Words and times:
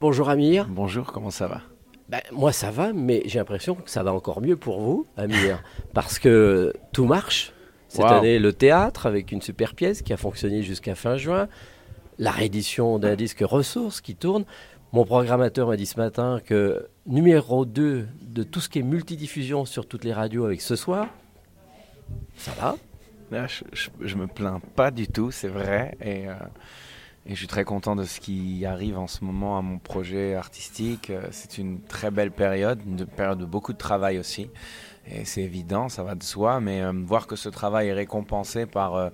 Bonjour 0.00 0.28
Amir. 0.28 0.68
Bonjour, 0.70 1.12
comment 1.12 1.32
ça 1.32 1.48
va? 1.48 1.60
Ben, 2.08 2.20
Moi 2.30 2.52
ça 2.52 2.70
va, 2.70 2.92
mais 2.92 3.22
j'ai 3.26 3.40
l'impression 3.40 3.74
que 3.74 3.90
ça 3.90 4.04
va 4.04 4.12
encore 4.12 4.40
mieux 4.40 4.56
pour 4.56 4.80
vous, 4.80 5.06
Amir, 5.16 5.60
parce 5.92 6.20
que 6.20 6.72
tout 6.92 7.04
marche. 7.04 7.52
Cette 7.88 8.04
année, 8.04 8.38
le 8.38 8.52
théâtre 8.52 9.06
avec 9.06 9.32
une 9.32 9.42
super 9.42 9.74
pièce 9.74 10.02
qui 10.02 10.12
a 10.12 10.16
fonctionné 10.16 10.62
jusqu'à 10.62 10.94
fin 10.94 11.16
juin, 11.16 11.48
la 12.18 12.30
réédition 12.30 13.00
d'un 13.00 13.16
disque 13.16 13.40
ressources 13.40 14.00
qui 14.00 14.14
tourne. 14.14 14.44
Mon 14.92 15.04
programmateur 15.04 15.66
m'a 15.66 15.76
dit 15.76 15.86
ce 15.86 15.98
matin 15.98 16.40
que 16.44 16.86
numéro 17.06 17.64
2 17.64 18.06
de 18.22 18.42
tout 18.44 18.60
ce 18.60 18.68
qui 18.68 18.78
est 18.78 18.82
multidiffusion 18.82 19.64
sur 19.64 19.88
toutes 19.88 20.04
les 20.04 20.12
radios 20.12 20.44
avec 20.44 20.60
ce 20.60 20.76
soir, 20.76 21.08
ça 22.36 22.52
va 22.60 22.76
je, 23.48 23.64
je, 24.00 24.14
me 24.16 24.26
plains 24.26 24.60
pas 24.76 24.90
du 24.90 25.08
tout, 25.08 25.30
c'est 25.30 25.48
vrai. 25.48 25.96
Et, 26.00 26.28
euh, 26.28 26.34
et, 27.28 27.34
je 27.34 27.34
suis 27.34 27.46
très 27.46 27.64
content 27.64 27.96
de 27.96 28.04
ce 28.04 28.20
qui 28.20 28.64
arrive 28.64 28.98
en 28.98 29.06
ce 29.06 29.24
moment 29.24 29.58
à 29.58 29.62
mon 29.62 29.78
projet 29.78 30.34
artistique. 30.34 31.10
Euh, 31.10 31.28
c'est 31.30 31.58
une 31.58 31.80
très 31.80 32.10
belle 32.10 32.30
période, 32.30 32.80
une 32.86 33.06
période 33.06 33.38
de 33.38 33.44
beaucoup 33.44 33.72
de 33.72 33.78
travail 33.78 34.18
aussi. 34.18 34.50
Et 35.10 35.24
c'est 35.24 35.42
évident, 35.42 35.88
ça 35.88 36.02
va 36.02 36.14
de 36.14 36.22
soi. 36.22 36.60
Mais 36.60 36.82
euh, 36.82 36.92
voir 36.92 37.26
que 37.26 37.36
ce 37.36 37.48
travail 37.48 37.88
est 37.88 37.94
récompensé 37.94 38.66
par 38.66 39.10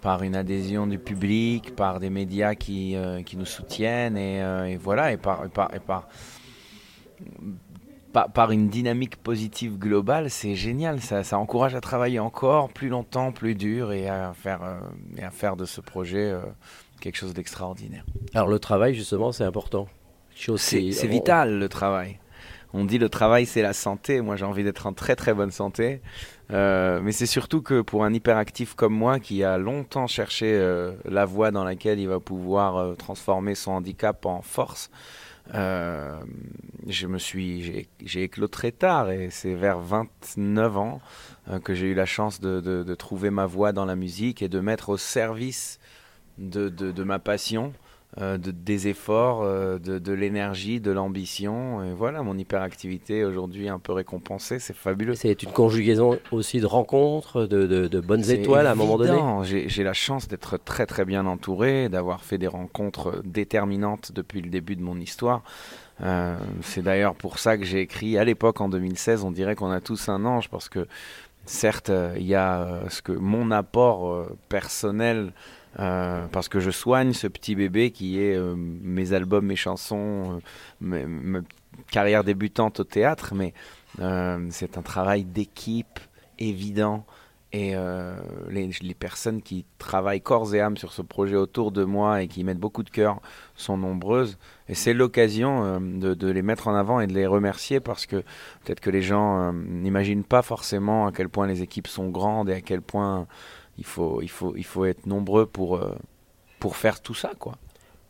par 0.00 0.22
une 0.22 0.34
adhésion 0.34 0.86
du 0.86 0.98
public, 0.98 1.76
par 1.76 2.00
des 2.00 2.08
médias 2.08 2.54
qui, 2.54 2.96
qui 3.26 3.36
nous 3.36 3.44
soutiennent 3.44 4.16
et, 4.16 4.78
voilà, 4.78 5.12
et 5.12 5.18
par, 5.18 5.46
par, 5.50 5.68
par 5.86 6.08
par, 8.12 8.50
une 8.50 8.68
dynamique 8.68 9.16
positive 9.16 9.78
globale, 9.78 10.30
c'est 10.30 10.54
génial. 10.54 11.00
Ça, 11.00 11.22
ça, 11.22 11.38
encourage 11.38 11.74
à 11.74 11.80
travailler 11.80 12.18
encore 12.18 12.68
plus 12.68 12.88
longtemps, 12.88 13.32
plus 13.32 13.54
dur 13.54 13.92
et 13.92 14.08
à 14.08 14.32
faire, 14.34 14.62
euh, 14.62 14.80
et 15.16 15.22
à 15.22 15.30
faire 15.30 15.56
de 15.56 15.64
ce 15.64 15.80
projet 15.80 16.30
euh, 16.30 16.40
quelque 17.00 17.16
chose 17.16 17.34
d'extraordinaire. 17.34 18.04
Alors 18.34 18.48
le 18.48 18.58
travail, 18.58 18.94
justement, 18.94 19.32
c'est 19.32 19.44
important. 19.44 19.88
C'est 20.56 21.06
vital 21.06 21.58
le 21.58 21.68
travail. 21.68 22.18
On 22.72 22.84
dit 22.84 22.98
le 22.98 23.08
travail, 23.08 23.46
c'est 23.46 23.62
la 23.62 23.72
santé. 23.72 24.20
Moi, 24.20 24.36
j'ai 24.36 24.44
envie 24.44 24.62
d'être 24.62 24.86
en 24.86 24.92
très 24.92 25.16
très 25.16 25.34
bonne 25.34 25.50
santé. 25.50 26.00
Euh, 26.52 27.00
mais 27.02 27.12
c'est 27.12 27.26
surtout 27.26 27.62
que 27.62 27.80
pour 27.80 28.04
un 28.04 28.14
hyperactif 28.14 28.74
comme 28.74 28.94
moi, 28.94 29.18
qui 29.18 29.42
a 29.42 29.58
longtemps 29.58 30.06
cherché 30.06 30.58
la 31.04 31.24
voie 31.24 31.50
dans 31.50 31.64
laquelle 31.64 31.98
il 31.98 32.08
va 32.08 32.20
pouvoir 32.20 32.96
transformer 32.96 33.56
son 33.56 33.72
handicap 33.72 34.24
en 34.24 34.40
force, 34.40 34.90
euh, 35.54 36.20
je 36.86 37.06
me 37.06 37.18
suis, 37.18 37.86
j'ai 38.04 38.22
éclos 38.22 38.48
très 38.48 38.70
tard 38.72 39.10
et 39.10 39.30
c'est 39.30 39.54
vers 39.54 39.80
29 39.80 40.76
ans 40.76 41.00
euh, 41.48 41.58
que 41.58 41.74
j'ai 41.74 41.88
eu 41.88 41.94
la 41.94 42.06
chance 42.06 42.40
de, 42.40 42.60
de, 42.60 42.94
trouver 42.94 43.30
ma 43.30 43.46
voie 43.46 43.72
dans 43.72 43.84
la 43.84 43.96
musique 43.96 44.42
et 44.42 44.48
de 44.48 44.60
mettre 44.60 44.90
au 44.90 44.96
service 44.96 45.78
de, 46.40 46.68
de 46.68 47.04
ma 47.04 47.18
passion 47.18 47.72
euh, 48.18 48.38
de, 48.38 48.50
des 48.50 48.88
efforts, 48.88 49.42
euh, 49.44 49.78
de, 49.78 50.12
l'énergie, 50.12 50.80
de 50.80 50.90
l'ambition. 50.90 51.84
Et 51.84 51.92
voilà, 51.92 52.24
mon 52.24 52.36
hyperactivité 52.36 53.24
aujourd'hui 53.24 53.68
un 53.68 53.78
peu 53.78 53.92
récompensée, 53.92 54.58
c'est 54.58 54.74
fabuleux. 54.74 55.14
C'est 55.14 55.44
une 55.44 55.52
conjugaison 55.52 56.18
aussi 56.32 56.58
de 56.58 56.66
rencontres, 56.66 57.46
de, 57.46 58.00
bonnes 58.00 58.28
étoiles 58.28 58.66
à 58.66 58.72
un 58.72 58.74
moment 58.74 58.98
donné 58.98 59.16
J'ai 59.44 59.84
la 59.84 59.92
chance 59.92 60.26
d'être 60.26 60.56
très 60.56 60.86
très 60.86 61.04
bien 61.04 61.24
entouré, 61.24 61.88
d'avoir 61.88 62.24
fait 62.24 62.36
des 62.36 62.48
rencontres 62.48 63.22
déterminantes 63.24 64.10
depuis 64.12 64.40
le 64.40 64.50
début 64.50 64.74
de 64.74 64.82
mon 64.82 64.98
histoire. 64.98 65.44
Euh, 66.02 66.36
c'est 66.62 66.82
d'ailleurs 66.82 67.14
pour 67.14 67.38
ça 67.38 67.58
que 67.58 67.64
j'ai 67.64 67.80
écrit 67.80 68.18
à 68.18 68.24
l'époque 68.24 68.60
en 68.60 68.68
2016, 68.68 69.22
on 69.22 69.30
dirait 69.30 69.54
qu'on 69.54 69.70
a 69.70 69.80
tous 69.80 70.08
un 70.08 70.24
ange 70.24 70.48
parce 70.48 70.68
que 70.68 70.88
certes, 71.44 71.92
il 72.16 72.26
y 72.26 72.34
a 72.34 72.80
ce 72.88 73.02
que 73.02 73.12
mon 73.12 73.52
apport 73.52 74.26
personnel 74.48 75.32
euh, 75.78 76.26
parce 76.32 76.48
que 76.48 76.58
je 76.58 76.70
soigne 76.70 77.12
ce 77.12 77.26
petit 77.26 77.54
bébé 77.54 77.92
qui 77.92 78.20
est 78.20 78.34
euh, 78.34 78.54
mes 78.56 79.12
albums, 79.12 79.46
mes 79.46 79.56
chansons, 79.56 80.40
euh, 80.82 81.06
ma 81.06 81.40
carrière 81.90 82.24
débutante 82.24 82.80
au 82.80 82.84
théâtre, 82.84 83.34
mais 83.34 83.54
c'est 84.50 84.78
un 84.78 84.82
travail 84.82 85.24
d'équipe 85.24 86.00
évident. 86.38 87.04
Et 87.52 87.74
les, 88.48 88.94
personnes 88.94 89.42
qui 89.42 89.66
travaillent 89.78 90.20
corps 90.20 90.54
et 90.54 90.60
âme 90.60 90.76
sur 90.76 90.92
ce 90.92 91.02
projet 91.02 91.34
autour 91.34 91.72
de 91.72 91.82
moi 91.82 92.22
et 92.22 92.28
qui 92.28 92.44
mettent 92.44 92.60
beaucoup 92.60 92.84
de 92.84 92.90
cœur 92.90 93.20
sont 93.56 93.76
nombreuses. 93.76 94.38
Et 94.68 94.74
c'est 94.74 94.92
l'occasion 94.92 95.80
de, 95.80 96.30
les 96.30 96.42
mettre 96.42 96.68
en 96.68 96.76
avant 96.76 97.00
et 97.00 97.08
de 97.08 97.12
les 97.12 97.26
remercier 97.26 97.80
parce 97.80 98.06
que 98.06 98.16
peut-être 98.64 98.78
que 98.78 98.90
les 98.90 99.02
gens 99.02 99.52
n'imaginent 99.52 100.22
pas 100.22 100.42
forcément 100.42 101.08
à 101.08 101.12
quel 101.12 101.28
point 101.28 101.48
les 101.48 101.62
équipes 101.62 101.88
sont 101.88 102.08
grandes 102.08 102.50
et 102.50 102.54
à 102.54 102.60
quel 102.60 102.82
point 102.82 103.26
il 103.80 103.86
faut, 103.86 104.20
il 104.22 104.28
faut, 104.28 104.54
il 104.56 104.64
faut 104.64 104.84
être 104.84 105.06
nombreux 105.06 105.46
pour, 105.46 105.76
euh, 105.76 105.96
pour 106.60 106.76
faire 106.76 107.00
tout 107.00 107.14
ça. 107.14 107.32
Quoi. 107.38 107.56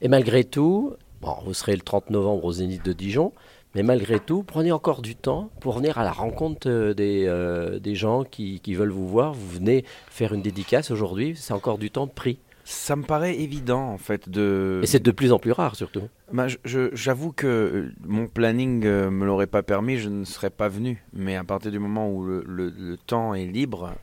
Et 0.03 0.09
malgré 0.09 0.45
tout, 0.45 0.95
bon, 1.23 1.37
vous 1.45 1.55
serez 1.55 1.75
le 1.75 1.81
30 1.81 2.11
novembre 2.11 2.45
au 2.45 2.53
Zénith 2.53 2.85
de 2.85 2.93
Dijon, 2.93 3.33
mais 3.75 3.85
malgré 3.85 4.19
tout, 4.19 4.43
prenez 4.43 4.73
encore 4.73 5.01
du 5.01 5.15
temps 5.15 5.49
pour 5.61 5.75
venir 5.75 5.97
à 5.97 6.03
la 6.03 6.11
rencontre 6.11 6.69
euh, 6.69 6.93
des, 6.93 7.25
euh, 7.27 7.79
des 7.79 7.95
gens 7.95 8.25
qui, 8.25 8.59
qui, 8.61 8.75
veulent 8.75 8.91
vous 8.91 9.09
voir. 9.09 9.33
Vous 9.33 9.49
venez 9.49 9.85
faire 10.11 10.35
une 10.35 10.43
dédicace 10.43 10.91
aujourd'hui, 10.91 11.35
c'est 11.37 11.55
encore 11.55 11.79
du 11.79 11.91
temps 11.91 12.09
pris. 12.09 12.41
Ça 12.71 12.95
me 12.95 13.03
paraît 13.03 13.37
évident 13.37 13.83
en 13.83 13.99
fait 13.99 14.29
de. 14.29 14.81
Et 14.83 14.87
c'est 14.87 15.03
de 15.03 15.11
plus 15.11 15.33
en 15.33 15.41
plus 15.41 15.51
rare 15.51 15.75
surtout. 15.75 16.03
Bah, 16.33 16.47
J'avoue 16.65 17.33
que 17.33 17.91
mon 18.07 18.29
planning 18.29 18.81
ne 18.85 19.09
me 19.09 19.27
l'aurait 19.27 19.49
pas 19.49 19.65
permis, 19.65 19.97
je 19.97 20.09
ne 20.09 20.25
serais 20.25 20.51
pas 20.51 20.69
venu. 20.69 21.03
Mais 21.13 21.35
à 21.35 21.43
partir 21.43 21.73
du 21.73 21.81
moment 21.81 22.09
où 22.09 22.25
le, 22.25 22.45
le, 22.47 22.97
temps 22.97 23.35
est 23.35 23.47
libre 23.47 23.95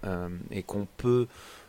et 0.51 0.63
qu'on 0.63 0.85
peut 0.97 1.27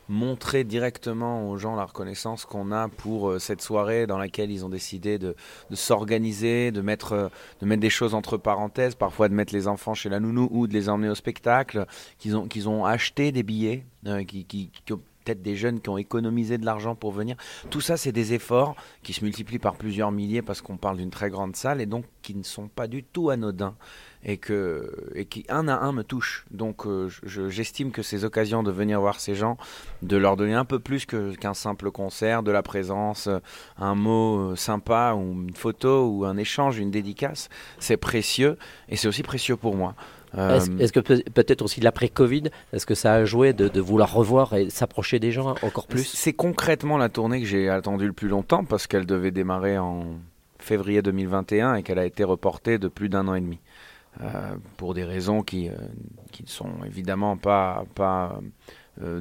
montrer 0.09 0.65
directement 0.65 1.49
aux 1.49 1.57
gens 1.57 1.77
la 1.77 1.85
reconnaissance 1.85 2.45
qu'on 2.45 2.73
a 2.73 2.89
pour 2.89 3.29
euh, 3.29 3.39
cette 3.39 3.61
soirée 3.61 4.07
dans 4.07 4.19
laquelle 4.19 4.51
ils 4.51 4.65
ont 4.65 4.69
décidé 4.69 5.19
de, 5.19 5.37
s'organiser, 5.73 6.73
de 6.73 6.81
mettre, 6.81 7.13
euh, 7.13 7.29
de 7.61 7.67
mettre 7.67 7.81
des 7.81 7.91
choses 7.91 8.15
entre 8.15 8.37
parenthèses, 8.37 8.95
parfois 8.95 9.29
de 9.29 9.35
mettre 9.35 9.55
les 9.55 9.69
enfants 9.69 9.95
chez 9.95 10.09
la 10.09 10.21
nounou 10.21 10.49
ou 10.51 10.67
de 10.67 10.73
les 10.73 10.89
emmener 10.89 11.11
au 11.11 11.15
spectacle, 11.15 11.87
qu'ils 12.19 12.37
ont, 12.37 12.49
qu'ils 12.49 12.69
ont 12.69 12.85
acheté 12.85 13.33
des 13.33 13.43
billets, 13.43 13.85
euh, 14.07 14.25
qui, 14.25 14.45
qui, 14.45 14.71
des 15.35 15.57
jeunes 15.57 15.81
qui 15.81 15.89
ont 15.91 15.99
économisé 15.99 16.59
de 16.59 16.65
l'argent 16.65 16.95
pour 16.95 17.13
venir. 17.13 17.37
Tout 17.71 17.81
ça, 17.81 17.97
c'est 17.97 18.13
des 18.13 18.35
efforts 18.35 18.77
qui 19.03 19.13
se 19.13 19.25
multiplient 19.25 19.59
par 19.59 19.77
plusieurs 19.77 20.11
milliers 20.11 20.43
parce 20.43 20.61
qu'on 20.61 20.77
parle 20.77 20.99
d'une 20.99 21.11
très 21.11 21.31
grande 21.31 21.57
salle 21.57 21.81
et 21.81 21.87
donc 21.87 22.05
qui 22.23 22.35
ne 22.35 22.43
sont 22.43 22.69
pas 22.69 22.87
du 22.87 23.05
tout 23.05 23.31
anodins 23.31 23.75
et, 24.25 24.37
que, 24.37 25.11
et 25.15 25.25
qui 25.25 25.45
un 25.49 25.69
à 25.69 25.79
un 25.79 25.93
me 25.93 26.03
touchent. 26.03 26.45
Donc 26.51 26.87
euh, 26.87 27.09
j'estime 27.25 27.91
que 27.91 28.03
ces 28.03 28.25
occasions 28.25 28.63
de 28.63 28.71
venir 28.71 29.01
voir 29.01 29.21
ces 29.21 29.35
gens, 29.35 29.57
de 30.03 30.17
leur 30.17 30.37
donner 30.37 30.55
un 30.55 30.65
peu 30.65 30.79
plus 30.79 31.07
qu'un 31.07 31.55
simple 31.55 31.91
concert, 31.91 32.43
de 32.43 32.51
la 32.51 32.63
présence, 32.63 33.27
euh, 33.27 33.39
un 33.79 33.95
mot 33.95 34.53
euh, 34.53 34.57
sympa 34.57 35.15
ou 35.17 35.43
une 35.43 35.55
photo 35.55 36.09
ou 36.09 36.25
un 36.25 36.37
échange, 36.37 36.79
une 36.79 36.91
dédicace, 36.91 37.49
c'est 37.79 37.97
précieux 37.97 38.59
et 38.89 38.97
c'est 38.97 39.09
aussi 39.09 39.23
précieux 39.23 39.57
pour 39.57 39.77
moi. 39.77 39.95
Est-ce 40.37 40.93
que 40.93 41.01
peut-être 41.01 41.63
aussi 41.63 41.81
l'après-Covid, 41.81 42.45
est-ce 42.73 42.87
que 42.87 42.95
ça 42.95 43.15
a 43.15 43.25
joué 43.25 43.53
de, 43.53 43.69
de 43.69 43.81
vouloir 43.81 44.13
revoir 44.13 44.55
et 44.55 44.71
s'approcher 44.71 45.19
des 45.19 45.33
gens 45.33 45.55
encore 45.63 45.87
plus? 45.87 46.05
C'est 46.05 46.33
concrètement 46.33 46.99
la 46.99 47.09
tournée 47.09 47.41
que 47.41 47.47
j'ai 47.47 47.69
attendue 47.69 48.07
le 48.07 48.13
plus 48.13 48.29
longtemps 48.29 48.65
parce 48.65 48.87
qu'elle 48.87 49.07
devait 49.07 49.31
démarrer 49.31 49.79
en 49.79 50.05
février 50.59 51.03
2021 51.03 51.77
et 51.77 51.83
qu'elle 51.83 51.99
a 51.99 52.05
été 52.05 52.25
reportée 52.25 52.79
de 52.79 52.89
plus 52.89 53.09
d'un 53.09 53.29
an 53.29 53.35
et 53.35 53.41
demi. 53.41 53.59
Euh, 54.21 54.57
pour 54.77 54.95
des 54.95 55.05
raisons 55.05 55.43
qui, 55.43 55.69
euh, 55.69 55.75
qui 56.33 56.43
ne 56.43 56.49
sont 56.49 56.83
évidemment 56.85 57.37
pas, 57.37 57.85
pas 57.95 58.41
euh, 59.01 59.21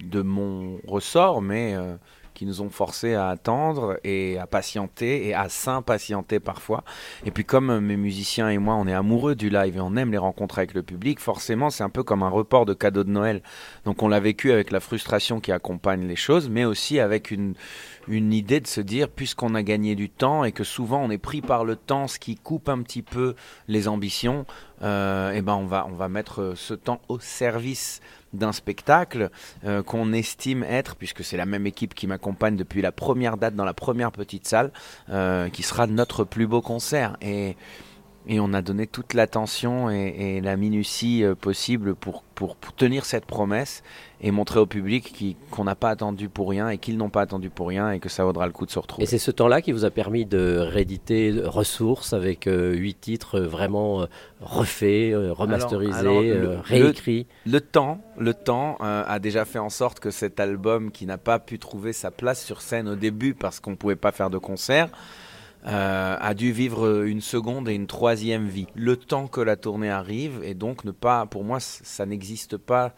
de 0.00 0.22
mon 0.22 0.80
ressort, 0.86 1.42
mais 1.42 1.76
qui 2.36 2.46
nous 2.46 2.60
ont 2.60 2.68
forcés 2.68 3.14
à 3.14 3.28
attendre 3.28 3.98
et 4.04 4.38
à 4.38 4.46
patienter 4.46 5.26
et 5.26 5.34
à 5.34 5.48
s'impatienter 5.48 6.38
parfois. 6.38 6.84
Et 7.24 7.30
puis 7.30 7.44
comme 7.44 7.80
mes 7.80 7.96
musiciens 7.96 8.50
et 8.50 8.58
moi, 8.58 8.74
on 8.74 8.86
est 8.86 8.92
amoureux 8.92 9.34
du 9.34 9.48
live 9.48 9.76
et 9.76 9.80
on 9.80 9.96
aime 9.96 10.12
les 10.12 10.18
rencontres 10.18 10.58
avec 10.58 10.74
le 10.74 10.82
public, 10.82 11.18
forcément 11.18 11.70
c'est 11.70 11.82
un 11.82 11.88
peu 11.88 12.02
comme 12.02 12.22
un 12.22 12.28
report 12.28 12.66
de 12.66 12.74
cadeau 12.74 13.04
de 13.04 13.10
Noël. 13.10 13.42
Donc 13.84 14.02
on 14.02 14.08
l'a 14.08 14.20
vécu 14.20 14.52
avec 14.52 14.70
la 14.70 14.80
frustration 14.80 15.40
qui 15.40 15.50
accompagne 15.50 16.06
les 16.06 16.16
choses, 16.16 16.48
mais 16.48 16.64
aussi 16.64 17.00
avec 17.00 17.30
une, 17.30 17.54
idée 18.08 18.60
de 18.60 18.66
se 18.66 18.80
dire, 18.80 19.08
puisqu'on 19.08 19.54
a 19.54 19.62
gagné 19.62 19.94
du 19.94 20.10
temps 20.10 20.44
et 20.44 20.52
que 20.52 20.62
souvent 20.62 21.02
on 21.02 21.10
est 21.10 21.18
pris 21.18 21.40
par 21.40 21.64
le 21.64 21.74
temps, 21.74 22.06
ce 22.06 22.18
qui 22.18 22.36
coupe 22.36 22.68
un 22.68 22.82
petit 22.82 23.02
peu 23.02 23.34
les 23.66 23.88
ambitions, 23.88 24.46
euh, 24.82 25.32
et 25.32 25.40
ben 25.40 25.54
on 25.54 25.66
va, 25.66 25.86
on 25.90 25.94
va 25.94 26.08
mettre 26.08 26.52
ce 26.54 26.74
temps 26.74 27.00
au 27.08 27.18
service 27.18 28.00
d'un 28.32 28.52
spectacle 28.52 29.30
euh, 29.64 29.82
qu'on 29.82 30.12
estime 30.12 30.62
être, 30.64 30.96
puisque 30.96 31.24
c'est 31.24 31.36
la 31.36 31.46
même 31.46 31.66
équipe 31.66 31.94
qui 31.94 32.06
m'accompagne 32.06 32.56
depuis 32.56 32.82
la 32.82 32.92
première 32.92 33.36
date 33.36 33.54
dans 33.54 33.64
la 33.64 33.74
première 33.74 34.12
petite 34.12 34.46
salle, 34.46 34.70
euh, 35.10 35.48
qui 35.48 35.62
sera 35.62 35.86
notre 35.86 36.24
plus 36.24 36.46
beau 36.46 36.60
concert. 36.60 37.16
Et, 37.22 37.56
et 38.28 38.40
on 38.40 38.52
a 38.52 38.62
donné 38.62 38.86
toute 38.86 39.14
l'attention 39.14 39.90
et, 39.90 40.40
la 40.40 40.56
minutie 40.56 41.24
euh, 41.24 41.34
possible 41.34 41.94
pour, 41.94 42.22
pour, 42.34 42.56
tenir 42.76 43.04
cette 43.04 43.24
promesse 43.24 43.82
et 44.20 44.30
montrer 44.30 44.60
au 44.60 44.66
public 44.66 45.36
qu'on 45.50 45.64
n'a 45.64 45.74
pas 45.74 45.90
attendu 45.90 46.28
pour 46.28 46.50
rien 46.50 46.68
et 46.68 46.78
qu'ils 46.78 46.98
n'ont 46.98 47.08
pas 47.08 47.22
attendu 47.22 47.48
pour 47.48 47.68
rien 47.68 47.90
et 47.90 48.00
que 48.00 48.08
ça 48.08 48.24
vaudra 48.24 48.46
le 48.46 48.52
coup 48.52 48.66
de 48.66 48.70
se 48.70 48.78
retrouver. 48.78 49.04
Et 49.04 49.06
c'est 49.06 49.18
ce 49.18 49.30
temps-là 49.30 49.62
qui 49.62 49.72
vous 49.72 49.84
a 49.84 49.90
permis 49.90 50.26
de 50.26 50.58
rééditer 50.58 51.34
Ressources 51.44 52.12
avec 52.12 52.46
euh, 52.46 52.74
huit 52.74 53.00
titres 53.00 53.40
vraiment 53.40 54.02
euh, 54.02 54.06
refaits, 54.40 55.14
remasterisés, 55.14 56.34
réécrits. 56.64 57.26
Le, 57.46 57.60
temps, 57.60 58.00
le 58.18 58.34
temps 58.34 58.76
a 58.80 59.18
déjà 59.18 59.44
fait 59.44 59.58
en 59.58 59.70
sorte 59.70 60.00
que 60.00 60.10
cet 60.10 60.40
album 60.40 60.90
qui 60.90 61.06
n'a 61.06 61.18
pas 61.18 61.38
pu 61.38 61.58
trouver 61.58 61.92
sa 61.92 62.10
place 62.10 62.44
sur 62.44 62.60
scène 62.60 62.88
au 62.88 62.96
début 62.96 63.34
parce 63.34 63.60
qu'on 63.60 63.70
ne 63.70 63.76
pouvait 63.76 63.96
pas 63.96 64.12
faire 64.12 64.30
de 64.30 64.38
concert, 64.38 64.90
a 65.66 66.34
dû 66.34 66.52
vivre 66.52 67.04
une 67.04 67.20
seconde 67.20 67.68
et 67.68 67.74
une 67.74 67.86
troisième 67.86 68.46
vie. 68.46 68.66
Le 68.74 68.96
temps 68.96 69.26
que 69.26 69.40
la 69.40 69.56
tournée 69.56 69.90
arrive, 69.90 70.40
et 70.44 70.54
donc 70.54 70.84
ne 70.84 70.92
pas, 70.92 71.26
pour 71.26 71.44
moi, 71.44 71.58
ça 71.60 72.06
n'existe 72.06 72.56
pas 72.56 72.94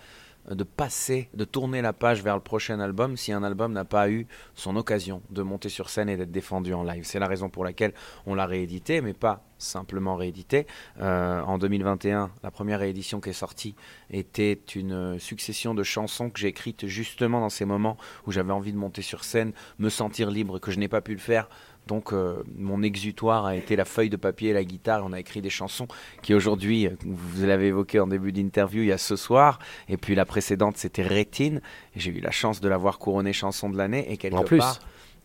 de 0.54 0.64
passer, 0.64 1.28
de 1.34 1.44
tourner 1.44 1.82
la 1.82 1.92
page 1.92 2.22
vers 2.22 2.34
le 2.34 2.40
prochain 2.40 2.80
album 2.80 3.16
si 3.16 3.32
un 3.32 3.42
album 3.42 3.72
n'a 3.72 3.84
pas 3.84 4.10
eu 4.10 4.26
son 4.54 4.76
occasion 4.76 5.22
de 5.30 5.42
monter 5.42 5.68
sur 5.68 5.90
scène 5.90 6.08
et 6.08 6.16
d'être 6.16 6.30
défendu 6.30 6.72
en 6.72 6.84
live. 6.84 7.04
C'est 7.04 7.18
la 7.18 7.26
raison 7.26 7.48
pour 7.48 7.64
laquelle 7.64 7.92
on 8.26 8.34
l'a 8.34 8.46
réédité, 8.46 9.00
mais 9.00 9.12
pas 9.12 9.44
simplement 9.58 10.16
réédité. 10.16 10.66
Euh, 11.00 11.42
en 11.42 11.58
2021, 11.58 12.30
la 12.42 12.50
première 12.50 12.78
réédition 12.78 13.20
qui 13.20 13.30
est 13.30 13.34
sortie 13.34 13.74
était 14.10 14.60
une 14.74 15.18
succession 15.18 15.74
de 15.74 15.82
chansons 15.82 16.30
que 16.30 16.38
j'ai 16.38 16.48
écrites 16.48 16.86
justement 16.86 17.40
dans 17.40 17.48
ces 17.48 17.64
moments 17.64 17.96
où 18.26 18.32
j'avais 18.32 18.52
envie 18.52 18.72
de 18.72 18.78
monter 18.78 19.02
sur 19.02 19.24
scène, 19.24 19.52
me 19.78 19.88
sentir 19.88 20.30
libre, 20.30 20.58
que 20.58 20.70
je 20.70 20.78
n'ai 20.78 20.88
pas 20.88 21.00
pu 21.00 21.12
le 21.12 21.18
faire 21.18 21.48
donc 21.88 22.12
euh, 22.12 22.44
mon 22.56 22.82
exutoire 22.82 23.46
a 23.46 23.56
été 23.56 23.74
la 23.74 23.84
feuille 23.84 24.10
de 24.10 24.16
papier 24.16 24.50
et 24.50 24.52
la 24.52 24.62
guitare. 24.62 25.02
On 25.04 25.12
a 25.12 25.18
écrit 25.18 25.40
des 25.40 25.50
chansons 25.50 25.88
qui 26.22 26.34
aujourd'hui, 26.34 26.86
euh, 26.86 26.90
vous 27.04 27.46
l'avez 27.46 27.68
évoqué 27.68 27.98
en 27.98 28.06
début 28.06 28.30
d'interview, 28.30 28.82
il 28.82 28.88
y 28.88 28.92
a 28.92 28.98
ce 28.98 29.16
soir. 29.16 29.58
Et 29.88 29.96
puis 29.96 30.14
la 30.14 30.24
précédente, 30.24 30.76
c'était 30.76 31.02
Rétine. 31.02 31.60
J'ai 31.96 32.12
eu 32.12 32.20
la 32.20 32.30
chance 32.30 32.60
de 32.60 32.68
l'avoir 32.68 32.98
couronnée 32.98 33.32
chanson 33.32 33.70
de 33.70 33.76
l'année. 33.76 34.12
Et 34.12 34.18
quelque 34.18 34.36
en 34.36 34.44
plus. 34.44 34.62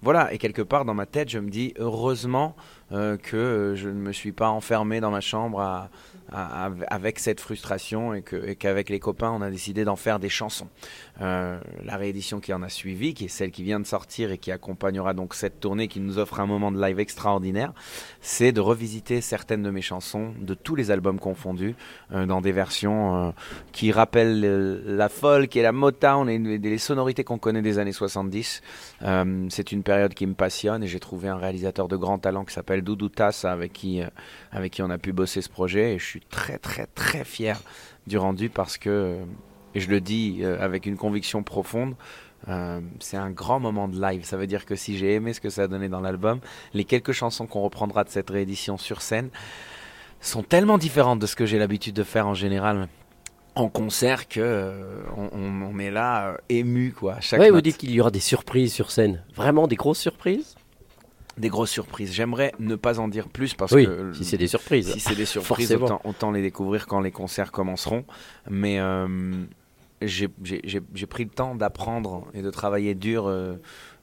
voilà, 0.01 0.33
et 0.33 0.39
quelque 0.39 0.63
part 0.63 0.85
dans 0.85 0.95
ma 0.95 1.05
tête, 1.05 1.29
je 1.29 1.39
me 1.39 1.49
dis 1.49 1.73
heureusement 1.77 2.55
euh, 2.93 3.17
que 3.17 3.73
je 3.75 3.89
ne 3.89 3.99
me 3.99 4.11
suis 4.11 4.31
pas 4.31 4.49
enfermé 4.49 4.99
dans 4.99 5.11
ma 5.11 5.21
chambre 5.21 5.89
avec 6.31 7.19
cette 7.19 7.39
frustration 7.39 8.13
et 8.13 8.23
qu'avec 8.23 8.89
les 8.89 8.99
copains, 8.99 9.31
on 9.31 9.41
a 9.41 9.51
décidé 9.51 9.85
d'en 9.85 9.95
faire 9.95 10.19
des 10.19 10.29
chansons. 10.29 10.67
Euh, 11.21 11.59
la 11.85 11.95
réédition 11.95 12.39
qui 12.39 12.53
en 12.53 12.63
a 12.63 12.69
suivi, 12.69 13.13
qui 13.13 13.25
est 13.25 13.29
celle 13.29 13.51
qui 13.51 13.63
vient 13.63 13.79
de 13.79 13.85
sortir 13.85 14.31
et 14.31 14.39
qui 14.39 14.51
accompagnera 14.51 15.13
donc 15.13 15.35
cette 15.35 15.59
tournée 15.59 15.87
qui 15.87 15.99
nous 15.99 16.17
offre 16.17 16.39
un 16.39 16.47
moment 16.47 16.71
de 16.71 16.81
live 16.81 16.99
extraordinaire, 16.99 17.71
c'est 18.21 18.51
de 18.51 18.61
revisiter 18.61 19.21
certaines 19.21 19.61
de 19.61 19.69
mes 19.69 19.81
chansons, 19.81 20.33
de 20.39 20.55
tous 20.55 20.75
les 20.75 20.89
albums 20.89 21.19
confondus, 21.19 21.75
euh, 22.13 22.25
dans 22.25 22.41
des 22.41 22.51
versions 22.51 23.27
euh, 23.27 23.31
qui 23.71 23.91
rappellent 23.91 24.41
la 24.85 25.09
folk 25.09 25.55
et 25.55 25.61
la 25.61 25.71
Motown 25.71 26.29
et 26.29 26.39
les 26.39 26.77
sonorités 26.77 27.23
qu'on 27.23 27.37
connaît 27.37 27.61
des 27.61 27.77
années 27.77 27.91
70. 27.91 28.61
c'est 29.49 29.71
une 29.71 29.83
période 29.83 30.13
qui 30.13 30.25
me 30.25 30.33
passionne 30.33 30.83
et 30.83 30.87
j'ai 30.87 30.99
trouvé 30.99 31.27
un 31.27 31.37
réalisateur 31.37 31.87
de 31.87 31.95
grand 31.95 32.17
talent 32.17 32.43
qui 32.45 32.53
s'appelle 32.83 32.97
Doudou 32.97 33.09
Tass 33.09 33.45
avec 33.45 33.73
qui, 33.73 34.01
avec 34.51 34.73
qui 34.73 34.81
on 34.81 34.89
a 34.89 34.97
pu 34.97 35.13
bosser 35.13 35.41
ce 35.41 35.49
projet 35.49 35.95
et 35.95 35.99
je 35.99 36.05
suis 36.05 36.21
très 36.21 36.57
très 36.57 36.87
très 36.87 37.23
fier 37.23 37.59
du 38.07 38.17
rendu 38.17 38.49
parce 38.49 38.77
que 38.77 39.17
et 39.75 39.79
je 39.79 39.89
le 39.89 40.01
dis 40.01 40.39
euh, 40.41 40.63
avec 40.63 40.85
une 40.85 40.97
conviction 40.97 41.41
profonde, 41.41 41.95
euh, 42.47 42.79
c'est 42.99 43.17
un 43.17 43.31
grand 43.31 43.59
moment 43.59 43.87
de 43.87 43.99
live. 43.99 44.23
Ça 44.23 44.37
veut 44.37 44.45
dire 44.45 44.65
que 44.65 44.75
si 44.75 44.97
j'ai 44.97 45.13
aimé 45.15 45.33
ce 45.33 45.41
que 45.41 45.49
ça 45.49 45.63
a 45.63 45.67
donné 45.67 45.89
dans 45.89 46.01
l'album, 46.01 46.39
les 46.73 46.83
quelques 46.83 47.11
chansons 47.11 47.47
qu'on 47.47 47.61
reprendra 47.61 48.03
de 48.03 48.09
cette 48.09 48.29
réédition 48.29 48.77
sur 48.77 49.01
scène 49.01 49.29
sont 50.21 50.43
tellement 50.43 50.77
différentes 50.77 51.19
de 51.19 51.25
ce 51.25 51.35
que 51.35 51.47
j'ai 51.47 51.57
l'habitude 51.57 51.95
de 51.95 52.03
faire 52.03 52.27
en 52.27 52.35
général 52.35 52.87
en 53.55 53.67
concert 53.67 54.27
que 54.27 54.39
euh, 54.39 55.01
on, 55.15 55.77
est 55.79 55.91
là 55.91 56.37
ému 56.49 56.91
quoi. 56.91 57.19
Chaque 57.19 57.39
ouais, 57.39 57.49
vous 57.49 57.61
dites 57.61 57.77
qu'il 57.77 57.91
y 57.91 57.99
aura 57.99 58.11
des 58.11 58.19
surprises 58.19 58.73
sur 58.73 58.91
scène, 58.91 59.23
vraiment 59.35 59.67
des 59.67 59.75
grosses 59.75 59.99
surprises? 59.99 60.55
Des 61.37 61.49
grosses 61.49 61.71
surprises. 61.71 62.13
J'aimerais 62.13 62.53
ne 62.59 62.75
pas 62.75 62.99
en 62.99 63.07
dire 63.07 63.27
plus 63.27 63.53
parce 63.53 63.71
oui, 63.71 63.85
que 63.85 64.13
si 64.13 64.25
c'est 64.25 64.37
des 64.37 64.47
surprises, 64.47 64.91
si 64.91 64.99
c'est 64.99 65.15
des 65.15 65.25
surprises, 65.25 65.75
autant, 66.03 66.31
les 66.31 66.41
découvrir 66.41 66.87
quand 66.87 67.01
les 67.01 67.11
concerts 67.11 67.51
commenceront. 67.51 68.05
Mais 68.49 68.79
j'ai 70.05 71.07
pris 71.07 71.23
le 71.23 71.29
temps 71.29 71.55
d'apprendre 71.55 72.27
et 72.33 72.41
de 72.41 72.49
travailler 72.49 72.95
dur 72.95 73.27
euh, 73.27 73.55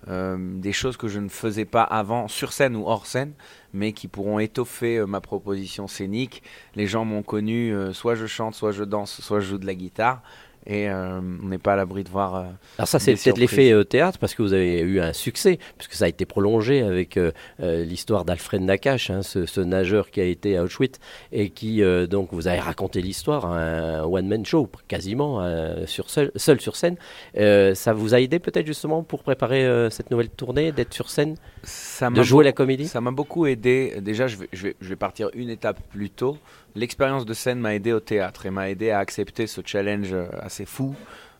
euh, 0.08 0.36
des 0.38 0.72
choses 0.72 0.96
que 0.96 1.08
je 1.08 1.18
ne 1.18 1.28
faisais 1.28 1.64
pas 1.64 1.82
avant, 1.82 2.28
sur 2.28 2.52
scène 2.52 2.76
ou 2.76 2.86
hors 2.86 3.06
scène, 3.06 3.32
mais 3.72 3.92
qui 3.92 4.08
pourront 4.08 4.38
étoffer 4.38 4.98
euh, 4.98 5.06
ma 5.06 5.20
proposition 5.20 5.86
scénique. 5.86 6.42
Les 6.74 6.86
gens 6.86 7.04
m'ont 7.04 7.22
connu, 7.22 7.74
soit 7.92 8.14
je 8.14 8.26
chante, 8.26 8.54
soit 8.54 8.72
je 8.72 8.84
danse, 8.84 9.20
soit 9.20 9.40
je 9.40 9.50
joue 9.50 9.58
de 9.58 9.66
la 9.66 9.74
guitare 9.74 10.22
et 10.66 10.88
euh, 10.88 11.20
on 11.20 11.48
n'est 11.48 11.58
pas 11.58 11.72
à 11.72 11.76
l'abri 11.76 12.04
de 12.04 12.10
voir. 12.10 12.34
Euh, 12.34 12.44
Alors 12.78 12.88
ça 12.88 12.98
c'est 12.98 13.14
peut-être 13.14 13.38
l'effet 13.38 13.72
euh, 13.72 13.84
théâtre 13.84 14.18
parce 14.18 14.34
que 14.34 14.42
vous 14.42 14.52
avez 14.52 14.80
eu 14.80 15.00
un 15.00 15.12
succès 15.12 15.58
puisque 15.78 15.94
ça 15.94 16.04
a 16.04 16.08
été 16.08 16.26
prolongé 16.26 16.82
avec 16.82 17.18
l'histoire 17.58 18.24
d'Alfred 18.24 18.62
Nakache, 18.62 19.10
hein, 19.10 19.22
ce, 19.22 19.60
nageur 19.60 20.10
qui 20.10 20.20
a 20.20 20.24
été 20.24 20.56
à 20.56 20.62
Auschwitz 20.62 20.98
et 21.32 21.50
qui 21.50 21.82
donc 22.08 22.28
vous 22.32 22.46
avez 22.48 22.60
raconté 22.60 23.00
l'histoire, 23.02 23.46
un 23.46 24.02
one 24.04 24.26
man 24.26 24.44
show 24.44 24.68
quasiment 24.88 25.44
sur 25.86 26.10
seul, 26.10 26.30
seul, 26.36 26.60
sur 26.60 26.76
scène. 26.76 26.96
ça 27.34 27.92
vous 27.92 28.14
a 28.14 28.20
aidé 28.20 28.38
peut-être 28.38 28.66
justement 28.66 29.02
pour 29.02 29.22
préparer 29.22 29.88
cette 29.90 30.10
nouvelle 30.10 30.30
tournée, 30.30 30.72
d'être 30.72 30.94
sur 30.94 31.10
scène, 31.10 31.36
ça 31.62 32.10
de 32.10 32.22
jouer 32.22 32.44
la 32.44 32.52
comédie? 32.52 32.86
Ça 32.86 33.00
m'a 33.00 33.10
beaucoup 33.10 33.46
aidé. 33.46 33.96
Déjà 34.00 34.26
je 34.26 34.36
vais, 34.36 34.48
je 34.52 34.68
vais, 34.68 34.76
je 34.80 34.88
vais 34.88 34.96
partir 34.96 35.30
une 35.34 35.50
étape 35.50 35.80
plus 35.90 36.10
tôt 36.10 36.38
l'expérience 36.74 37.24
de 37.24 37.34
scène 37.34 37.60
m'a 37.60 37.74
aidé 37.74 37.92
au 37.92 38.00
théâtre 38.00 38.46
et 38.46 38.50
m'a 38.50 38.70
aidé 38.70 38.90
à 38.90 38.98
accepter 38.98 39.46
ce 39.46 39.60
challenge 39.64 40.12
euh, 40.12 40.26
assez 40.40 40.64
fou 40.64 40.94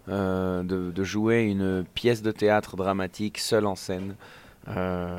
euh, 0.08 0.62
de, 0.62 1.04
jouer 1.04 1.42
une 1.42 1.84
pièce 1.94 2.22
de 2.22 2.30
théâtre 2.30 2.76
dramatique 2.76 3.38
seule 3.38 3.66
en 3.66 3.76
scène. 3.76 4.16
Euh, 4.68 5.18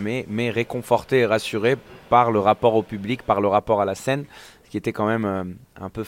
mais, 0.00 0.24
mais 0.28 0.50
réconforté 0.50 1.20
et 1.20 1.26
rassuré 1.26 1.76
par 2.08 2.30
le 2.30 2.38
rapport 2.38 2.74
au 2.74 2.82
public, 2.82 3.22
par 3.22 3.40
le 3.40 3.48
rapport 3.48 3.80
à 3.80 3.84
la 3.84 3.94
scène, 3.94 4.24
ce 4.64 4.70
qui 4.70 4.76
était 4.76 4.92
quand 4.92 5.06
même 5.06 5.56
un 5.76 5.88
peu 5.88 6.04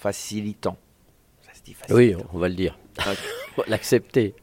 facilitant. 0.00 0.76
Ça 1.42 1.54
se 1.54 1.62
dit 1.62 1.74
facilitant. 1.74 1.96
Oui, 1.96 2.14
on 2.32 2.38
va 2.38 2.48
le 2.48 2.54
dire. 2.54 2.78
L'accepter. 3.66 4.34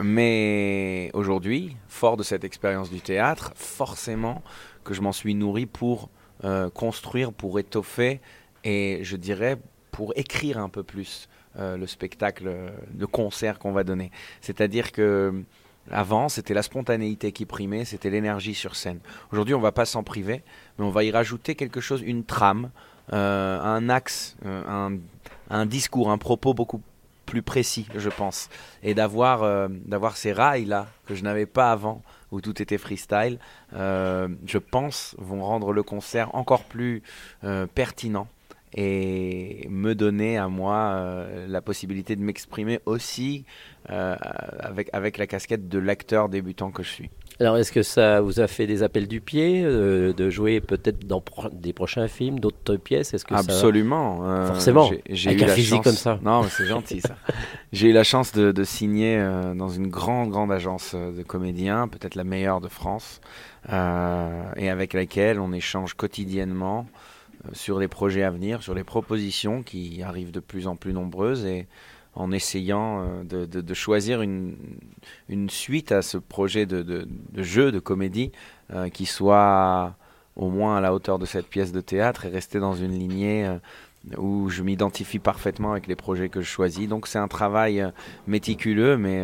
mais 0.00 1.10
aujourd'hui, 1.12 1.76
fort 1.88 2.16
de 2.16 2.22
cette 2.22 2.44
expérience 2.44 2.90
du 2.90 3.00
théâtre, 3.00 3.52
forcément 3.56 4.42
que 4.84 4.94
je 4.94 5.00
m'en 5.00 5.12
suis 5.12 5.34
nourri 5.34 5.66
pour 5.66 6.08
euh, 6.44 6.70
construire, 6.70 7.32
pour 7.32 7.58
étoffer 7.58 8.20
et 8.64 9.00
je 9.02 9.16
dirais 9.16 9.58
pour 9.90 10.12
écrire 10.16 10.58
un 10.58 10.68
peu 10.68 10.82
plus 10.82 11.28
euh, 11.58 11.76
le 11.76 11.86
spectacle 11.86 12.50
de 12.92 13.06
concert 13.06 13.58
qu'on 13.58 13.72
va 13.72 13.84
donner. 13.84 14.10
C'est-à-dire 14.40 14.92
que 14.92 15.44
avant, 15.90 16.28
c'était 16.28 16.54
la 16.54 16.62
spontanéité 16.62 17.32
qui 17.32 17.44
primait, 17.44 17.84
c'était 17.84 18.08
l'énergie 18.10 18.54
sur 18.54 18.76
scène. 18.76 19.00
Aujourd'hui, 19.32 19.54
on 19.54 19.60
va 19.60 19.72
pas 19.72 19.84
s'en 19.84 20.04
priver, 20.04 20.42
mais 20.78 20.84
on 20.84 20.90
va 20.90 21.02
y 21.02 21.10
rajouter 21.10 21.56
quelque 21.56 21.80
chose, 21.80 22.02
une 22.02 22.24
trame, 22.24 22.70
euh, 23.12 23.60
un 23.60 23.88
axe, 23.88 24.36
un, 24.44 24.98
un, 25.50 25.66
discours, 25.66 26.10
un 26.10 26.18
propos 26.18 26.54
beaucoup 26.54 26.80
plus 27.32 27.40
précis, 27.40 27.86
je 27.96 28.10
pense. 28.10 28.50
Et 28.82 28.92
d'avoir 28.92 29.68
d'avoir 29.86 30.18
ces 30.18 30.34
rails-là 30.34 30.86
que 31.06 31.14
je 31.14 31.22
n'avais 31.22 31.46
pas 31.46 31.72
avant 31.72 32.02
où 32.32 32.40
tout 32.40 32.60
était 32.60 32.78
freestyle, 32.78 33.38
euh, 33.74 34.28
je 34.46 34.58
pense, 34.58 35.14
vont 35.18 35.44
rendre 35.44 35.72
le 35.72 35.82
concert 35.82 36.34
encore 36.34 36.64
plus 36.64 37.02
euh, 37.44 37.66
pertinent 37.66 38.26
et 38.74 39.66
me 39.70 39.94
donner 39.94 40.38
à 40.38 40.48
moi 40.48 40.76
euh, 40.94 41.46
la 41.46 41.60
possibilité 41.60 42.16
de 42.16 42.22
m'exprimer 42.22 42.80
aussi 42.86 43.44
avec, 43.88 44.88
avec 44.92 45.18
la 45.18 45.26
casquette 45.26 45.68
de 45.68 45.78
l'acteur 45.78 46.28
débutant 46.28 46.70
que 46.70 46.82
je 46.82 46.88
suis. 46.88 47.10
Alors, 47.40 47.56
est-ce 47.56 47.72
que 47.72 47.82
ça 47.82 48.20
vous 48.20 48.40
a 48.40 48.46
fait 48.46 48.66
des 48.66 48.82
appels 48.82 49.08
du 49.08 49.20
pied 49.20 49.62
de 49.62 50.30
jouer 50.30 50.60
peut-être 50.60 51.06
dans 51.06 51.22
des 51.52 51.72
prochains 51.72 52.08
films, 52.08 52.38
d'autres 52.38 52.76
pièces? 52.76 53.14
Est-ce 53.14 53.24
que 53.24 53.34
Absolument. 53.34 54.46
Forcément. 54.46 54.90
J'ai 55.08 55.32
eu 55.32 55.42
un 55.42 55.48
physique 55.48 55.82
comme 55.82 55.92
ça. 55.92 56.18
Non, 56.22 56.44
c'est 56.44 56.66
gentil 56.66 57.00
ça. 57.00 57.16
J'ai 57.72 57.88
eu 57.88 57.92
la 57.92 58.04
chance 58.04 58.32
de, 58.32 58.52
de 58.52 58.64
signer 58.64 59.18
dans 59.56 59.68
une 59.68 59.88
grande, 59.88 60.30
grande 60.30 60.52
agence 60.52 60.94
de 60.94 61.22
comédiens, 61.22 61.88
peut-être 61.88 62.14
la 62.14 62.24
meilleure 62.24 62.60
de 62.60 62.68
France. 62.68 63.20
Euh, 63.68 64.52
et 64.56 64.70
avec 64.70 64.92
laquelle 64.92 65.38
on 65.38 65.52
échange 65.52 65.94
quotidiennement 65.94 66.86
euh, 67.44 67.50
sur 67.52 67.78
les 67.78 67.86
projets 67.88 68.24
à 68.24 68.30
venir, 68.30 68.62
sur 68.62 68.74
les 68.74 68.82
propositions 68.82 69.62
qui 69.62 70.02
arrivent 70.02 70.32
de 70.32 70.40
plus 70.40 70.66
en 70.66 70.74
plus 70.74 70.92
nombreuses 70.92 71.44
et 71.44 71.66
en 72.14 72.32
essayant 72.32 73.02
euh, 73.02 73.24
de, 73.24 73.60
de, 73.60 73.74
choisir 73.74 74.22
une, 74.22 74.56
une, 75.28 75.48
suite 75.50 75.92
à 75.92 76.02
ce 76.02 76.18
projet 76.18 76.66
de, 76.66 76.82
de 76.82 77.06
jeu, 77.36 77.72
de 77.72 77.78
comédie, 77.78 78.32
qui 78.94 79.04
soit 79.04 79.94
au 80.34 80.48
moins 80.48 80.78
à 80.78 80.80
la 80.80 80.94
hauteur 80.94 81.18
de 81.18 81.26
cette 81.26 81.46
pièce 81.46 81.72
de 81.72 81.82
théâtre 81.82 82.24
et 82.24 82.30
rester 82.30 82.58
dans 82.58 82.72
une 82.72 82.98
lignée 82.98 83.58
où 84.16 84.48
je 84.48 84.62
m'identifie 84.62 85.18
parfaitement 85.18 85.72
avec 85.72 85.86
les 85.86 85.94
projets 85.94 86.30
que 86.30 86.40
je 86.40 86.48
choisis. 86.48 86.88
Donc 86.88 87.06
c'est 87.06 87.18
un 87.18 87.28
travail 87.28 87.86
méticuleux, 88.26 88.96
mais 88.96 89.22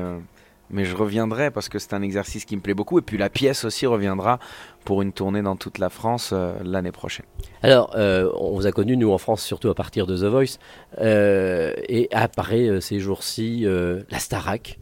mais 0.71 0.85
je 0.85 0.97
reviendrai 0.97 1.51
parce 1.51 1.69
que 1.69 1.79
c'est 1.79 1.95
un 1.95 2.03
exercice 2.03 2.45
qui 2.45 2.57
me 2.57 2.61
plaît 2.61 2.75
beaucoup. 2.75 2.99
Et 2.99 3.03
puis 3.03 3.19
la 3.19 3.31
pièce 3.31 3.65
aussi 3.65 3.87
reviendra 3.87 4.39
pour 4.85 5.03
une 5.03 5.13
tournée 5.13 5.43
dans 5.43 5.57
toute 5.57 5.79
la 5.79 5.91
France 5.91 6.31
euh, 6.33 6.55
l'année 6.65 6.93
prochaine. 6.93 7.27
Alors, 7.63 7.95
euh, 7.97 8.31
on 8.39 8.55
vous 8.55 8.67
a 8.67 8.73
connu, 8.73 8.97
nous, 8.97 9.13
en 9.13 9.19
France, 9.19 9.43
surtout 9.43 9.69
à 9.69 9.75
partir 9.75 10.07
de 10.07 10.17
The 10.17 10.31
Voice. 10.31 10.59
Euh, 11.01 11.75
et 11.89 12.09
apparaît 12.13 12.81
ces 12.81 13.01
jours-ci 13.01 13.67
la 13.67 14.19
Starac. 14.19 14.79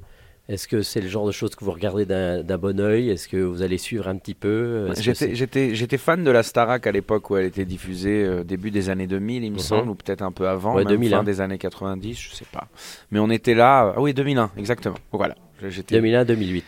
Est-ce 0.49 0.69
que 0.69 0.83
c'est 0.83 1.01
le 1.01 1.09
genre 1.09 1.27
de 1.27 1.33
choses 1.33 1.57
que 1.57 1.65
vous 1.65 1.73
regardez 1.73 2.07
d'un 2.07 2.59
bon 2.59 2.79
oeil? 2.79 3.11
Est-ce 3.11 3.27
que 3.27 3.37
vous 3.37 3.63
allez 3.63 3.79
suivre 3.79 4.07
un 4.07 4.17
petit 4.17 4.35
peu 4.35 4.93
J'étais 4.97 5.99
fan 5.99 6.23
de 6.23 6.31
la 6.31 6.45
Starac 6.45 6.87
à 6.87 6.93
l'époque 6.93 7.31
où 7.31 7.37
elle 7.37 7.47
était 7.47 7.65
diffusée, 7.65 8.45
début 8.45 8.71
des 8.71 8.89
années 8.89 9.09
2000, 9.09 9.43
il 9.43 9.51
me 9.51 9.57
mhm. 9.57 9.61
semble, 9.61 9.91
ou 9.91 9.97
peut-être 9.97 10.23
un 10.23 10.31
peu 10.31 10.47
avant, 10.49 10.75
même 10.77 11.09
fin 11.09 11.25
des 11.25 11.41
années 11.41 11.59
90, 11.59 12.17
je 12.17 12.33
sais 12.33 12.47
pas. 12.53 12.69
Mais 13.11 13.19
on 13.19 13.31
était 13.31 13.55
là, 13.55 13.93
ah 13.97 14.01
oui, 14.01 14.15
2001, 14.15 14.53
exactement. 14.57 14.99
Voilà. 15.11 15.35
2001-2008. 15.63 16.63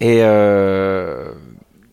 Et, 0.00 0.18
euh, 0.22 1.32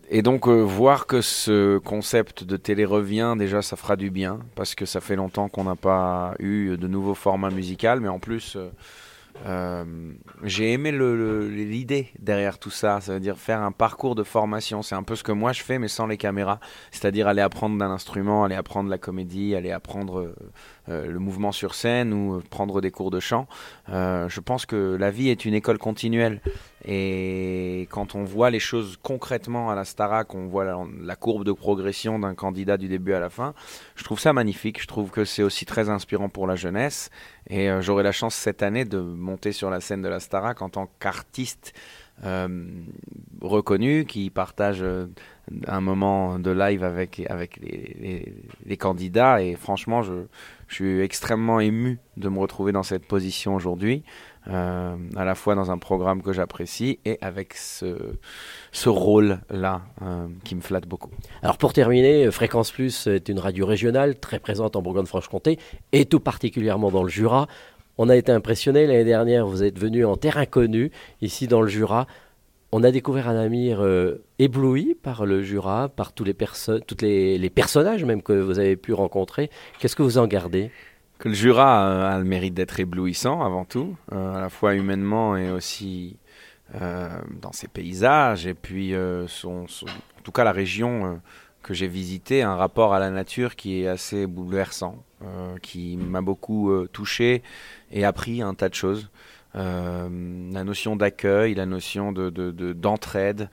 et 0.10 0.22
donc 0.22 0.48
voir 0.48 1.05
que 1.08 1.22
ce 1.22 1.77
concept 1.77 2.43
de 2.43 2.58
télé 2.58 2.86
revient, 2.86 3.36
déjà 3.38 3.62
ça 3.62 3.75
fera 3.75 3.96
du 3.96 4.10
bien, 4.10 4.39
parce 4.55 4.75
que 4.75 4.86
ça 4.86 5.01
fait 5.01 5.15
longtemps 5.15 5.50
qu'on 5.50 5.63
n'a 5.65 5.75
pas 5.75 6.34
eu 6.39 6.77
de 6.77 6.88
nouveaux 6.88 7.13
formats 7.13 7.51
musicaux, 7.51 8.00
mais 8.00 8.10
en 8.10 8.20
plus 8.20 8.58
euh, 9.46 10.13
j'ai 10.43 10.74
aimé 10.74 10.91
l'idée 10.91 12.10
derrière 12.20 12.60
tout 12.60 12.70
ça, 12.70 13.01
ça 13.01 13.13
veut 13.13 13.20
dire 13.20 13.38
faire 13.38 13.62
un 13.62 13.72
parcours 13.72 14.15
de 14.15 14.24
formation. 14.24 14.81
C'est 14.81 14.96
un 14.96 15.03
peu 15.03 15.15
ce 15.15 15.24
que 15.24 15.31
moi 15.31 15.51
je 15.51 15.63
fais, 15.63 15.79
mais 15.79 15.88
sans 15.88 16.08
les 16.08 16.17
caméras. 16.17 16.60
C'est-à-dire 16.91 17.27
aller 17.27 17.41
apprendre 17.41 17.77
d'un 17.77 17.89
instrument, 17.89 18.43
aller 18.43 18.55
apprendre 18.55 18.89
la 18.89 18.98
comédie, 18.98 19.55
aller 19.55 19.72
apprendre 19.72 20.20
euh, 20.20 20.36
euh, 20.36 20.80
le 20.88 21.19
mouvement 21.19 21.51
sur 21.51 21.75
scène 21.75 22.13
ou 22.13 22.41
prendre 22.50 22.81
des 22.81 22.91
cours 22.91 23.11
de 23.11 23.19
chant. 23.19 23.47
je 23.88 24.39
pense 24.39 24.65
que 24.65 24.95
la 25.00 25.11
vie 25.11 25.29
est 25.29 25.45
une 25.45 25.53
école 25.53 25.77
continuelle. 25.77 26.41
Et 26.83 27.88
quand 27.91 28.15
on 28.15 28.23
voit 28.23 28.50
les 28.50 28.59
choses 28.59 28.97
concrètement 29.01 29.69
à 29.69 29.75
la 29.75 29.85
Starac, 29.85 30.33
on 30.33 30.47
voit 30.47 30.65
la, 30.65 31.15
courbe 31.15 31.43
de 31.43 31.51
progression 31.51 32.17
d'un 32.17 32.33
candidat 32.33 32.77
du 32.77 32.88
début 32.88 33.13
à 33.13 33.19
la 33.19 33.29
fin, 33.29 33.53
je 33.95 34.03
trouve 34.03 34.19
ça 34.19 34.33
magnifique. 34.33 34.81
Je 34.81 34.88
trouve 34.88 35.11
que 35.11 35.23
c'est 35.23 35.43
aussi 35.43 35.65
très 35.65 35.89
inspirant 35.89 36.29
pour 36.29 36.47
la 36.47 36.55
jeunesse. 36.55 37.09
Et 37.50 37.69
j'aurai 37.81 38.03
la 38.03 38.11
chance 38.11 38.33
cette 38.33 38.63
année 38.63 38.85
de 38.85 39.00
monter 39.00 39.51
sur 39.51 39.69
la 39.69 39.79
scène 39.79 40.01
de 40.01 40.09
la 40.09 40.19
Starac 40.19 40.61
en 40.61 40.69
tant 40.69 40.89
qu'artiste 41.00 41.73
euh, 42.24 42.48
reconnu 43.42 44.06
qui 44.06 44.30
partage 44.30 44.84
euh, 44.84 45.08
un 45.66 45.82
moment 45.82 46.38
de 46.38 46.51
live 46.51 46.84
avec, 46.84 47.24
avec 47.28 47.60
les, 47.60 48.78
candidats. 48.78 49.42
Et 49.42 49.56
franchement, 49.56 50.04
je, 50.04 50.13
je, 50.68 50.75
suis 50.75 51.00
extrêmement 51.01 51.60
ému 51.60 52.00
de 52.18 52.30
me 52.30 52.38
retrouver 52.38 52.72
dans 52.72 52.84
cette 52.84 53.08
position 53.08 53.56
aujourd'hui, 53.56 54.04
euh, 54.48 54.96
à 55.16 55.25
la 55.25 55.34
fois 55.34 55.56
dans 55.56 55.72
un 55.72 55.80
programme 55.80 56.22
que 56.22 56.32
j'apprécie 56.32 57.00
et 57.06 57.18
avec 57.22 57.56
ce, 57.56 57.96
ce 58.72 58.90
rôle-là 58.90 59.82
qui 60.44 60.54
me 60.54 60.62
flatte 60.62 60.88
beaucoup. 60.88 61.10
Alors 61.42 61.58
pour 61.58 61.74
terminer, 61.74 62.30
Fréquence 62.30 62.72
Plus 62.72 63.08
est 63.08 63.30
une 63.30 63.40
radio 63.40 63.66
régionale 63.66 64.20
très 64.20 64.38
présente 64.38 64.75
en 64.75 64.84
Bourgogne-Franche-Comté 64.84 65.58
et 65.92 66.06
tout 66.06 66.20
particulièrement 66.20 66.92
dans 66.92 67.04
le 67.04 67.10
Jura. 67.10 67.48
On 67.98 68.10
a 68.10 68.15
été 68.15 68.31
impressionné 68.31 68.88
l'année 68.88 69.03
dernière, 69.03 69.45
vous 69.45 69.63
êtes 69.63 69.77
venu 69.77 70.05
en 70.05 70.15
terre 70.15 70.38
inconnue, 70.38 70.91
ici 71.21 71.48
dans 71.48 71.62
le 71.62 71.67
Jura. 71.67 72.07
On 72.71 72.83
a 72.83 72.91
découvert 72.91 73.27
un 73.27 73.36
Amir 73.36 73.81
euh, 73.81 74.24
ébloui 74.39 74.95
par 74.95 75.25
le 75.25 75.43
Jura, 75.43 75.89
par 75.89 76.13
tous 76.13 76.24
les 76.24 76.33
personnages 76.33 78.05
même 78.05 78.21
que 78.21 78.33
vous 78.33 78.60
avez 78.60 78.77
pu 78.77 78.93
rencontrer. 78.93 79.50
Qu'est-ce 79.79 79.95
que 79.95 80.03
vous 80.03 80.17
en 80.17 80.25
gardez? 80.25 80.71
Que 81.19 81.27
le 81.27 81.36
Jura 81.36 82.12
a, 82.13 82.17
le 82.17 82.24
mérite 82.24 82.53
d'être 82.53 82.79
éblouissant 82.79 83.41
avant 83.43 83.65
tout, 83.65 83.95
euh, 84.13 84.36
à 84.36 84.39
la 84.39 84.50
fois 84.50 84.74
humainement 84.74 85.36
et 85.36 85.51
aussi 85.51 86.15
euh, 86.81 87.10
dans 87.41 87.51
ses 87.51 87.67
paysages. 87.67 88.48
Et 88.48 88.53
puis, 88.53 88.95
en 88.95 89.65
tout 90.24 90.31
cas, 90.31 90.45
la 90.45 90.53
région 90.53 91.19
que 91.62 91.74
j'ai 91.74 91.88
visitée, 91.88 92.41
un 92.41 92.55
rapport 92.55 92.93
à 92.93 93.00
la 93.00 93.12
nature 93.12 93.57
qui 93.57 93.83
est 93.83 93.88
assez 93.88 94.25
bouleversant, 94.25 95.03
qui 95.62 95.98
m'a 95.98 96.21
beaucoup 96.21 96.74
touché 96.91 97.43
et 97.91 98.05
appris 98.05 98.41
un 98.41 98.53
tas 98.53 98.69
de 98.69 98.75
choses. 98.75 99.10
Euh, 99.55 100.07
la 100.51 100.63
notion 100.63 100.95
d'accueil, 100.95 101.53
la 101.55 101.65
notion 101.65 102.12
d'entraide. 102.12 103.38
De, 103.38 103.43
de, 103.43 103.50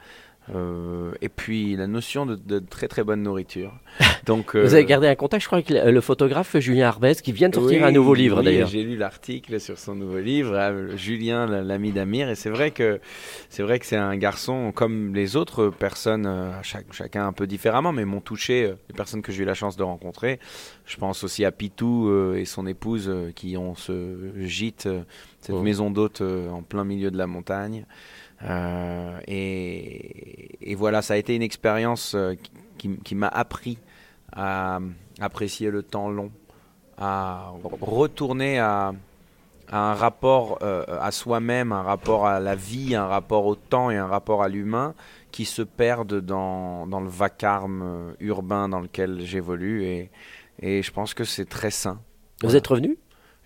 euh, 0.55 1.13
et 1.21 1.29
puis 1.29 1.77
la 1.77 1.87
notion 1.87 2.27
de, 2.27 2.59
très 2.59 2.89
très 2.89 3.05
bonne 3.05 3.23
nourriture. 3.23 3.73
Donc, 4.27 4.57
Vous 4.57 4.75
avez 4.75 4.85
euh, 4.85 4.87
gardé 4.87 5.07
un 5.07 5.15
contact, 5.15 5.43
je 5.43 5.47
crois, 5.47 5.59
avec 5.59 5.71
le 5.71 6.01
photographe 6.01 6.59
Julien 6.59 6.89
Arbès, 6.89 7.15
qui 7.15 7.33
vient 7.33 7.49
de 7.49 7.55
sortir 7.55 7.85
un 7.85 7.93
nouveau 7.93 8.15
livre 8.15 8.39
oui, 8.39 8.45
d'ailleurs. 8.45 8.69
J'ai 8.69 8.83
lu 8.83 8.97
l'article 8.97 9.59
sur 9.61 9.79
son 9.79 9.95
nouveau 9.95 10.19
livre, 10.19 10.55
euh, 10.55 10.97
Julien, 10.97 11.47
l'ami 11.47 11.93
d'Amir, 11.93 12.29
et 12.29 12.35
c'est 12.35 12.51
vrai 12.51 12.71
que 12.71 13.01
c'est 13.49 13.63
vrai 13.63 13.79
que 13.79 13.87
c'est 13.87 13.97
un 13.97 14.17
garçon 14.17 14.73
comme 14.73 15.15
les 15.15 15.37
autres 15.37 15.69
personnes, 15.69 16.29
chacun 16.63 17.27
un 17.27 17.33
peu 17.33 17.47
différemment, 17.47 17.93
mais 17.93 18.05
m'ont 18.05 18.21
touché 18.21 18.73
les 18.89 18.95
personnes 18.95 19.23
que 19.23 19.33
j'ai 19.33 19.43
eu 19.43 19.47
la 19.47 19.55
chance 19.55 19.77
de 19.77 19.83
rencontrer. 19.83 20.39
Je 20.85 20.97
pense 20.97 21.25
aussi 21.25 21.45
à 21.45 21.53
Pitou 21.53 22.13
et 22.35 22.45
son 22.45 22.67
épouse 22.67 23.11
qui 23.35 23.57
ont 23.57 23.75
ce 23.75 24.33
gîte, 24.41 24.89
cette 25.41 25.55
oh. 25.55 25.63
maison 25.63 25.91
d'hôte 25.91 26.23
en 26.23 26.63
plein 26.63 26.85
milieu 26.85 27.11
de 27.11 27.19
la 27.19 27.27
montagne. 27.27 27.87
Euh, 28.45 29.19
et, 29.27 30.18
voilà, 30.75 31.03
ça 31.03 31.15
a 31.15 31.17
été 31.17 31.35
une 31.35 31.43
expérience 31.43 32.15
euh, 32.15 32.35
qui, 32.77 33.15
m'a 33.15 33.29
appris 33.29 33.79
à 34.33 34.81
apprécier 35.21 35.71
le 35.71 35.83
temps 35.83 36.11
long, 36.11 36.31
à 36.97 37.53
retourner 37.81 38.59
à, 38.59 38.93
un 39.71 39.95
rapport 39.95 40.59
euh, 40.63 40.85
à 41.01 41.11
soi-même, 41.11 41.73
un 41.73 41.83
rapport 41.83 42.27
à 42.27 42.41
la 42.41 42.55
vie, 42.55 42.95
un 42.95 43.07
rapport 43.07 43.47
au 43.47 43.55
temps 43.55 43.91
et 43.91 43.97
un 43.97 44.07
rapport 44.07 44.43
à 44.43 44.49
l'humain 44.49 44.95
qui 45.31 45.45
se 45.45 45.63
perdent 45.63 46.21
dans, 46.21 46.87
le 46.87 47.09
vacarme 47.09 48.15
urbain 48.21 48.69
dans 48.69 48.81
lequel 48.81 49.21
j'évolue. 49.21 49.85
Et, 49.85 50.11
et 50.61 50.83
je 50.83 50.93
pense 50.93 51.15
que 51.15 51.25
c'est 51.25 51.45
très 51.45 51.71
sain. 51.71 52.01
Vous 52.43 52.57
êtes 52.57 52.67
revenu? 52.67 52.99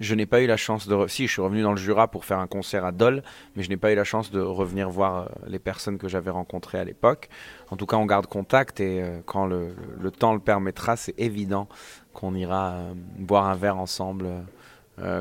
Je 0.03 0.15
n'ai 0.15 0.27
pas 0.27 0.41
eu 0.43 0.47
la 0.47 0.57
chance 0.57 0.89
de... 0.89 1.07
Si, 1.07 1.27
je 1.27 1.33
suis 1.33 1.43
revenu 1.43 1.63
dans 1.63 1.71
le 1.71 1.79
Jura 1.79 2.09
pour 2.09 2.25
faire 2.25 2.39
un 2.39 2.47
concert 2.47 2.85
à 2.85 2.93
Dole, 2.93 3.23
mais 3.57 3.63
je 3.63 3.69
n'ai 3.69 3.77
pas 3.77 3.93
eu 3.93 3.95
la 3.95 4.05
chance 4.05 4.31
de 4.31 4.41
revenir 4.41 4.91
voir 4.91 5.17
euh, 5.17 5.27
les 5.47 5.59
personnes 5.59 5.99
que 5.99 6.09
j'avais 6.09 6.31
rencontrées 6.31 6.79
à 6.79 6.85
l'époque. 6.85 7.29
En 7.71 7.77
tout 7.77 7.87
cas, 7.87 7.97
on 7.97 8.07
garde 8.07 8.27
contact 8.27 8.81
et 8.81 9.03
euh, 9.03 9.21
quand 9.25 9.47
le, 9.47 9.75
temps 10.11 10.35
le 10.35 10.41
permettra, 10.41 10.97
c'est 10.97 11.15
évident 11.19 11.69
qu'on 12.13 12.35
ira 12.35 12.73
euh, 12.73 12.93
boire 13.19 13.47
un 13.47 13.57
verre 13.57 13.79
ensemble 13.79 14.29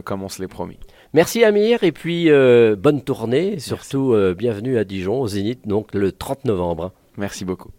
comme 0.03 0.21
on 0.21 0.29
se 0.29 0.41
l'est 0.41 0.49
promis. 0.49 0.77
Merci 1.13 1.43
Amir 1.43 1.83
et 1.83 1.93
puis 1.93 2.29
bonne 2.29 3.01
tournée, 3.01 3.57
surtout 3.57 4.13
bienvenue 4.37 4.77
à 4.77 4.83
Dijon 4.83 5.21
au 5.21 5.27
Zénith 5.27 5.65
donc 5.65 5.95
le 5.95 6.11
30 6.11 6.45
novembre. 6.45 6.91
Merci 7.17 7.45
beaucoup. 7.45 7.71